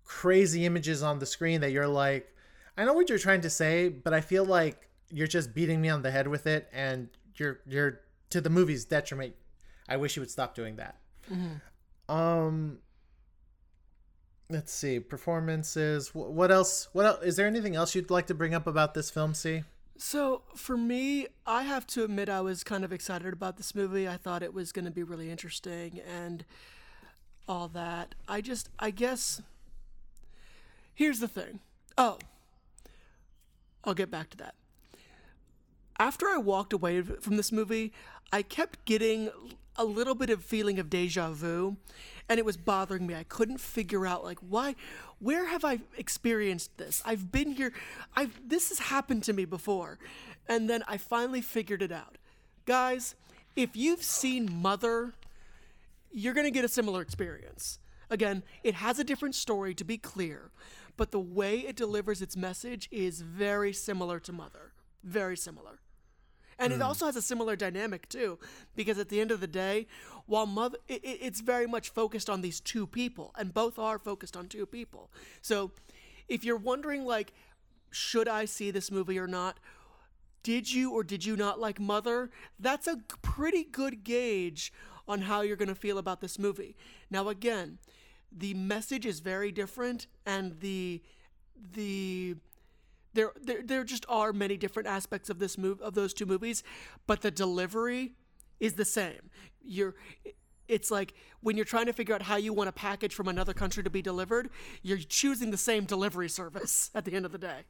[0.03, 2.35] crazy images on the screen that you're like
[2.77, 5.87] i know what you're trying to say but i feel like you're just beating me
[5.87, 9.35] on the head with it and you're you're to the movie's detriment.
[9.87, 10.95] I wish you would stop doing that.
[12.09, 12.79] Um
[14.51, 18.53] let's see performances what else what else is there anything else you'd like to bring
[18.53, 19.63] up about this film see
[19.97, 24.07] So for me, I have to admit I was kind of excited about this movie.
[24.09, 26.43] I thought it was going to be really interesting and
[27.47, 28.15] all that.
[28.27, 29.43] I just, I guess.
[30.95, 31.59] Here's the thing.
[31.99, 32.17] Oh,
[33.83, 34.55] I'll get back to that.
[35.99, 37.93] After I walked away from this movie,
[38.33, 39.29] I kept getting
[39.75, 41.77] a little bit of feeling of deja vu,
[42.29, 43.15] and it was bothering me.
[43.15, 44.75] I couldn't figure out like why,
[45.19, 47.01] where have I experienced this?
[47.05, 47.73] I've been here.
[48.15, 49.99] I've this has happened to me before,
[50.47, 52.17] and then I finally figured it out.
[52.65, 53.15] Guys,
[53.55, 55.13] if you've seen Mother,
[56.11, 57.79] you're gonna get a similar experience.
[58.09, 60.51] Again, it has a different story to be clear,
[60.97, 64.73] but the way it delivers its message is very similar to Mother.
[65.03, 65.79] Very similar.
[66.59, 66.83] And it hmm.
[66.83, 68.37] also has a similar dynamic too,
[68.75, 69.87] because at the end of the day,
[70.25, 73.99] while mother, it, it- it's very much focused on these two people, and both are
[73.99, 75.09] focused on two people.
[75.41, 75.71] So,
[76.27, 77.33] if you're wondering, like,
[77.91, 79.59] should I see this movie or not?
[80.43, 82.31] Did you or did you not like Mother?
[82.59, 84.73] That's a pretty good gauge
[85.07, 86.75] on how you're going to feel about this movie.
[87.11, 87.77] Now, again,
[88.31, 91.01] the message is very different, and the
[91.73, 92.35] the
[93.13, 96.63] there, there there just are many different aspects of this move of those two movies,
[97.07, 98.13] but the delivery
[98.59, 99.29] is the same.
[99.63, 99.95] You're
[100.67, 103.53] it's like when you're trying to figure out how you want a package from another
[103.53, 104.49] country to be delivered,
[104.81, 107.63] you're choosing the same delivery service at the end of the day.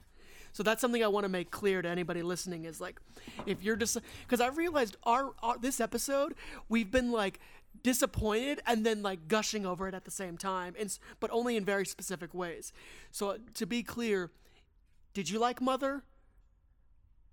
[0.53, 2.99] So that's something I want to make clear to anybody listening is like
[3.45, 6.35] if you're just because I realized our, our this episode
[6.67, 7.39] we've been like
[7.83, 11.63] disappointed and then like gushing over it at the same time and but only in
[11.63, 12.73] very specific ways.
[13.11, 14.29] So to be clear,
[15.13, 16.03] did you like Mother?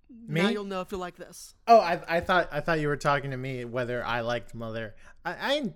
[0.09, 0.41] Me?
[0.41, 1.53] Now you'll know if you like this.
[1.67, 4.95] Oh, I, I thought I thought you were talking to me whether I liked Mother.
[5.23, 5.71] I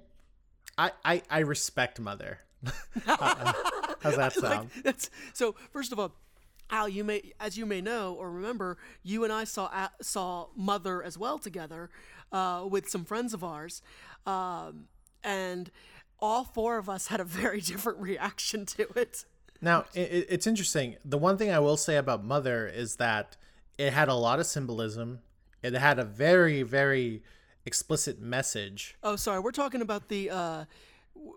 [0.77, 2.39] I I, I, respect Mother.
[3.05, 4.69] How's that sound?
[4.75, 5.55] Like, that's so.
[5.71, 6.13] First of all,
[6.71, 10.47] Al, you may, as you may know or remember, you and I saw A- saw
[10.55, 11.89] Mother as well together
[12.31, 13.81] uh, with some friends of ours,
[14.25, 14.85] um,
[15.23, 15.69] and
[16.19, 19.25] all four of us had a very different reaction to it.
[19.61, 20.95] Now it- it's interesting.
[21.05, 23.37] The one thing I will say about Mother is that
[23.77, 25.19] it had a lot of symbolism.
[25.61, 27.23] It had a very very
[27.65, 28.95] explicit message.
[29.03, 30.29] Oh, sorry, we're talking about the.
[30.29, 30.65] Uh,
[31.15, 31.33] w-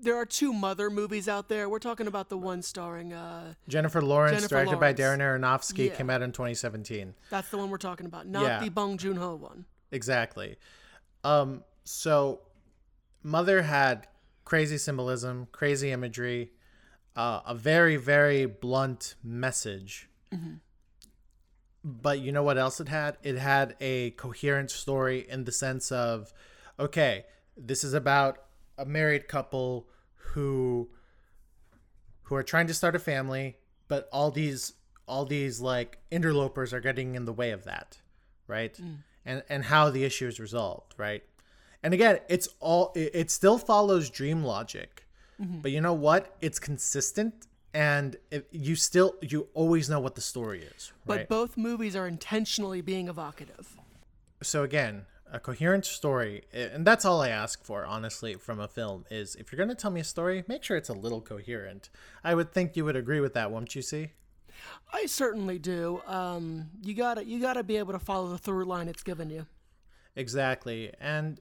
[0.00, 1.68] there are two Mother movies out there.
[1.68, 3.12] We're talking about the one starring.
[3.12, 5.94] Uh, Jennifer Lawrence, Jennifer directed by Darren Aronofsky, Yeah.
[5.96, 7.14] came out in 2017.
[7.30, 8.60] that's the one we're talking about, not Yeah.
[8.62, 9.64] the Bong Joon Ho one.
[9.90, 10.56] Exactly.
[11.24, 12.42] Um, so
[13.24, 14.06] Mother had
[14.44, 16.52] crazy symbolism, crazy imagery,
[17.16, 20.08] uh, a very, very blunt message.
[21.84, 23.16] But you know what else it had?
[23.22, 26.32] It had a coherent story in the sense of,
[26.78, 27.24] okay,
[27.56, 28.38] this is about
[28.76, 30.88] a married couple who
[32.24, 33.56] who are trying to start a family,
[33.88, 34.74] but all these
[35.06, 37.98] all these like interlopers are getting in the way of that,
[38.46, 38.74] right?
[38.74, 38.98] Mm.
[39.24, 41.22] And and how the issue is resolved, right?
[41.82, 45.06] And again, it's all it, it still follows dream logic.
[45.40, 45.60] Mm-hmm.
[45.60, 46.36] But you know what?
[46.40, 51.56] It's consistent and it, you still you always know what the story is, But both
[51.56, 53.76] movies are intentionally being evocative.
[54.42, 59.04] so again, a coherent story, and that's all I ask for, honestly, from a film
[59.10, 61.90] is if you're going to tell me a story, make sure it's a little coherent.
[62.24, 63.82] I would think you would agree with that, won't you?
[63.82, 64.12] See?
[64.92, 66.00] I certainly do.
[66.06, 69.46] Um, you gotta you gotta be able to follow the through line it's given you.
[70.16, 70.92] Exactly.
[71.00, 71.40] And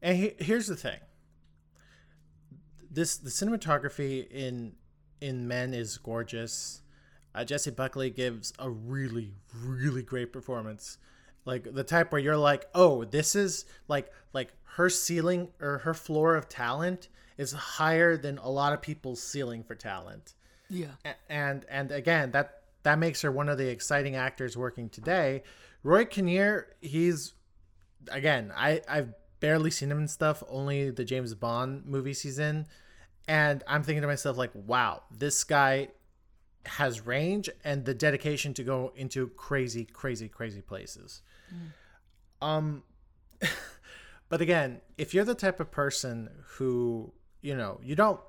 [0.00, 1.00] and he, here's the thing.
[2.90, 4.74] This the cinematography in
[5.22, 6.82] in Men is gorgeous.
[7.34, 9.32] Uh, Jessie Buckley gives a really
[9.64, 10.98] really great performance.
[11.44, 15.94] Like the type where you're like, "Oh, this is like like her ceiling or her
[15.94, 17.08] floor of talent
[17.38, 20.34] is higher than a lot of people's ceiling for talent."
[20.68, 20.92] Yeah.
[21.28, 25.42] And and again that that makes her one of the exciting actors working today
[25.82, 27.34] rory kinnear he's
[28.10, 32.66] again i i've barely seen him in stuff only the james bond movies he's in
[33.28, 35.88] and i'm thinking to myself like wow this guy
[36.64, 41.22] has range and the dedication to go into crazy crazy crazy places
[42.40, 42.82] um
[44.28, 48.20] but again if you're the type of person who you know you don't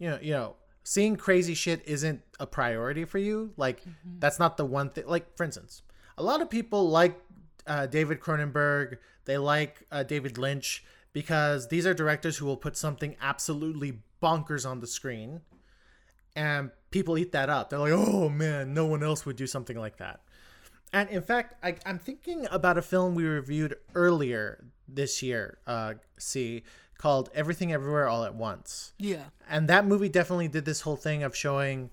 [0.00, 3.52] you know, you know, seeing crazy shit isn't a priority for you.
[3.56, 3.82] Like
[4.18, 5.06] that's not the one thing.
[5.06, 5.82] Like for instance,
[6.18, 7.20] a lot of people like
[7.66, 8.96] uh, David Cronenberg.
[9.26, 10.82] They like uh, David Lynch
[11.12, 15.40] because these are directors who will put something absolutely bonkers on the screen,
[16.36, 17.70] and people eat that up.
[17.70, 20.20] They're like, "Oh man, no one else would do something like that."
[20.92, 25.58] And in fact, I, I'm thinking about a film we reviewed earlier this year.
[25.66, 26.64] Uh, see,
[26.98, 29.24] called Everything Everywhere All at Once Yeah.
[29.48, 31.90] and that movie definitely did this whole thing of showing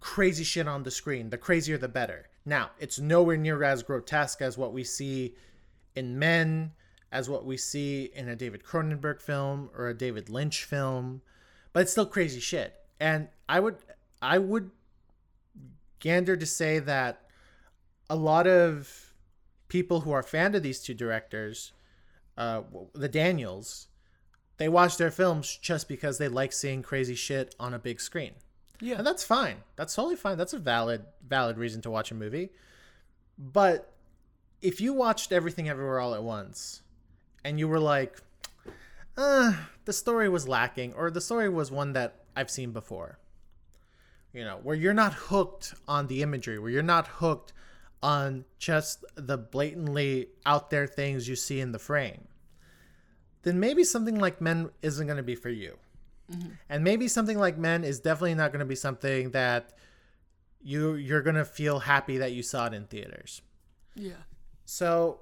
[0.00, 4.42] crazy shit on the screen the crazier the better now it's nowhere near as grotesque
[4.42, 5.36] as what we see
[5.94, 6.72] in men
[7.10, 11.20] as what we see in a david cronenberg film or a david lynch film
[11.72, 13.76] but it's still crazy shit and i would
[14.20, 14.70] i would
[16.00, 17.22] gander to say that
[18.10, 19.12] a lot of
[19.68, 21.72] people who are fan of these two directors
[22.36, 22.62] uh,
[22.94, 23.88] the daniels
[24.58, 28.32] they watch their films just because they like seeing crazy shit on a big screen.
[28.80, 28.96] Yeah.
[28.98, 29.58] And that's fine.
[29.76, 30.36] That's totally fine.
[30.36, 32.50] That's a valid valid reason to watch a movie.
[33.38, 33.92] But
[34.60, 36.82] if you watched everything everywhere all at once
[37.48, 38.20] and you were like,
[39.16, 39.54] uh,
[39.86, 43.18] the story was lacking or the story was one that I've seen before.
[44.34, 47.54] You know, where you're not hooked on the imagery, where you're not hooked
[48.02, 52.28] on just the blatantly out there things you see in the frame,
[53.42, 55.78] then maybe something like Men isn't going to be for you.
[56.68, 59.72] And maybe something like Men is definitely not going to be something that
[60.60, 63.40] you you're going to feel happy that you saw it in theaters.
[63.94, 64.22] Yeah.
[64.66, 65.20] So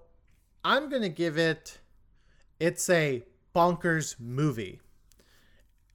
[0.66, 1.78] I'm gonna give it.
[2.58, 3.22] It's a
[3.54, 4.80] bonkers movie.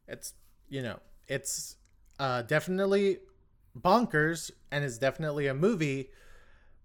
[0.08, 0.34] It's
[0.70, 1.78] you know it's
[2.20, 3.20] uh, definitely
[3.80, 6.10] bonkers and it's definitely a movie,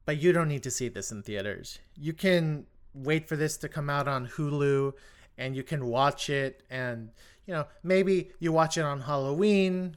[0.04, 1.78] but you don't need to see this in theaters.
[1.96, 4.92] You can wait for this to come out on Hulu,
[5.36, 6.62] and you can watch it.
[6.70, 7.10] And
[7.46, 9.96] you know maybe you watch it on Halloween.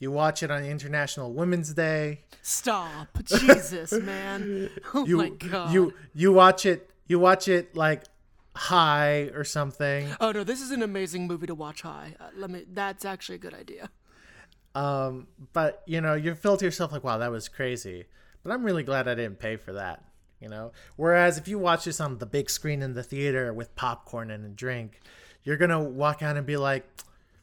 [0.00, 2.24] You watch it on International Women's Day.
[2.42, 3.08] Stop.
[3.24, 4.68] Jesus, man.
[4.94, 5.72] Oh you my god.
[5.72, 8.04] you you watch it you watch it like
[8.54, 12.14] high or something Oh no, this is an amazing movie to watch high.
[12.20, 12.64] Uh, let me.
[12.72, 13.90] That's actually a good idea.
[14.74, 18.04] um but you know you feel to yourself like wow that was crazy
[18.42, 20.02] but i'm really glad i didn't pay for that
[20.40, 23.74] you know whereas if you watch this on the big screen in the theater with
[23.76, 25.00] popcorn and a drink
[25.44, 26.84] you're gonna walk out and be like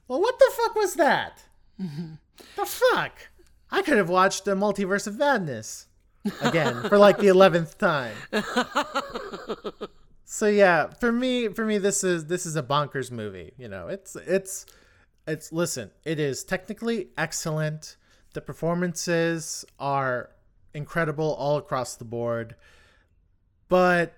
[0.10, 1.44] well what the fuck was that
[1.80, 3.30] the fuck
[3.72, 5.88] i could have watched the multiverse of madness
[6.42, 8.16] again for like the 11th time
[10.34, 13.90] so yeah for me for me this is this is a bonkers movie you know?
[13.90, 14.66] It's it's
[15.28, 17.98] it's listen it is technically excellent.
[18.34, 20.30] The performances are
[20.74, 22.56] incredible all across the board
[23.68, 24.14] but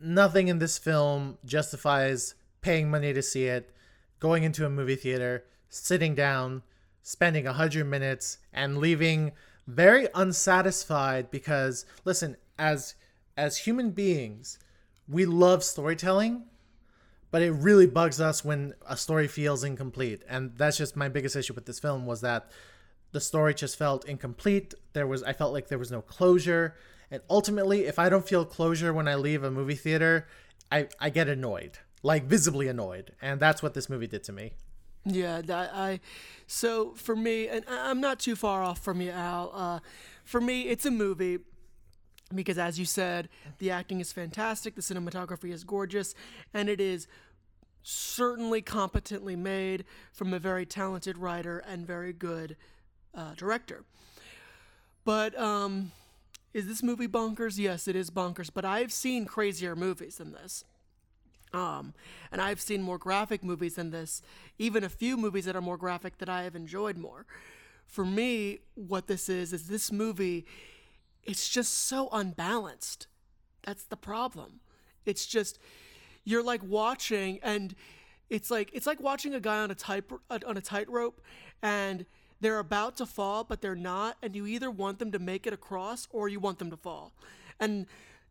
[0.00, 3.72] nothing in this film justifies paying money to see it
[4.18, 6.64] going into a movie theater sitting down
[7.04, 9.30] spending 100 minutes and leaving
[9.68, 12.96] very unsatisfied because listen as
[13.36, 14.58] as human beings
[15.08, 16.44] we love storytelling
[17.30, 21.36] but it really bugs us when a story feels incomplete and that's just my biggest
[21.36, 22.50] issue with this film was that
[23.12, 26.74] the story just felt incomplete there was i felt like there was no closure
[27.10, 30.26] and ultimately if i don't feel closure when i leave a movie theater
[30.70, 34.52] i i get annoyed like visibly annoyed and that's what this movie did to me
[35.04, 36.00] Yeah, that I.
[36.48, 39.52] So for me, and I'm not too far off from you, Al.
[39.54, 39.78] Uh,
[40.24, 41.38] for me, it's a movie
[42.34, 46.14] because, as you said, the acting is fantastic, the cinematography is gorgeous,
[46.52, 47.06] and it is
[47.82, 52.56] certainly competently made from a very talented writer and very good
[53.14, 53.84] uh, director.
[55.04, 55.92] But um,
[56.52, 57.58] is this movie bonkers?
[57.58, 58.50] Yes, it is bonkers.
[58.52, 60.64] But I've seen crazier movies than this.
[61.52, 61.94] Um,
[62.32, 64.20] and I've seen more graphic movies than this,
[64.58, 67.24] even a few movies that are more graphic that I have enjoyed more.
[67.86, 70.44] For me, what this is, is this movie,
[71.26, 73.06] it's just so unbalanced.
[73.62, 74.60] That's the problem.
[75.04, 75.58] It's just,
[76.24, 77.74] you're like watching and
[78.28, 81.22] it's like it's like watching a guy on a tight on a tightrope
[81.62, 82.04] and
[82.40, 85.52] they're about to fall but they're not and you either want them to make it
[85.52, 87.12] across or you want them to fall
[87.60, 87.86] and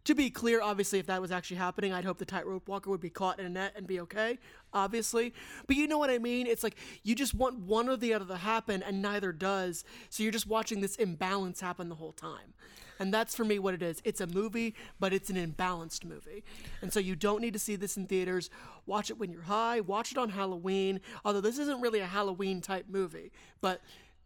[0.06, 3.02] to be clear obviously if that was actually happening i'd hope the tightrope walker would
[3.02, 4.40] be caught in a net and be okay
[4.74, 5.34] obviously
[5.68, 8.26] but you know what i mean it's like you just want one or the other
[8.26, 12.54] to happen and neither does so you're just watching this imbalance happen the whole time
[13.00, 14.02] and that's for me what it is.
[14.04, 16.44] It's a movie, but it's an imbalanced movie.
[16.82, 18.50] And so you don't need to see this in theaters.
[18.86, 19.82] Watch it when you're high.
[19.82, 21.02] Watch it on Halloween.
[21.24, 23.32] Although this isn't really a Halloween type movie,
[23.62, 23.82] but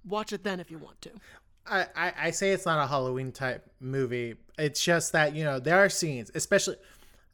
[0.06, 1.12] watch it then if you want to.
[1.68, 4.36] I, I, I say it's not a Halloween type movie.
[4.58, 6.76] It's just that, you know, there are scenes, especially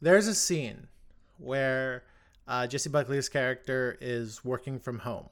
[0.00, 0.88] there's a scene
[1.38, 2.04] where
[2.46, 5.28] uh, Jessie Buckley's character is working from home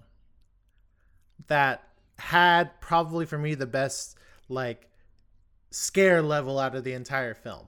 [1.47, 1.83] that
[2.19, 4.17] had probably for me the best
[4.49, 4.89] like
[5.71, 7.67] scare level out of the entire film,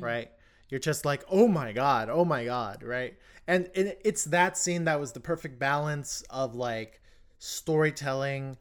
[0.00, 0.30] right?
[0.68, 3.16] You're just like, oh my god, oh my god, right?
[3.46, 7.00] And it, it's that scene that was the perfect balance of like
[7.38, 8.56] storytelling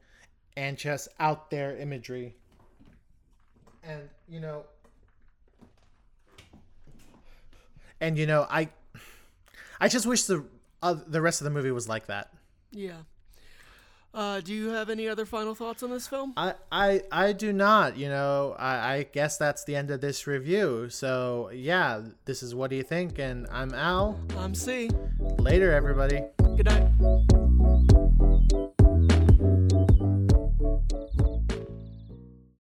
[0.58, 2.36] and just out there imagery.
[3.84, 4.64] And you know,
[8.02, 8.70] and you know, I,
[9.80, 10.44] I just wish the
[10.82, 12.32] uh, the rest of the movie was like that.
[12.72, 12.98] Yeah.
[14.14, 16.32] Uh, do you have any other final thoughts on this film?
[16.38, 17.98] I, I, I do not.
[17.98, 20.90] You know, I, I guess that's the end of this review.
[20.90, 23.20] So yeah, this is what do you think?
[23.20, 24.18] And I'm Al.
[24.38, 24.90] I'm C.
[25.38, 26.22] Later, everybody.
[26.56, 28.72] Good night.